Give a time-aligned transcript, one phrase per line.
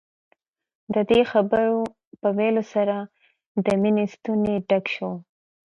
[0.93, 1.79] د دې خبرو
[2.21, 2.95] په ويلو سره
[3.65, 5.11] د مينې ستونی ډک شو.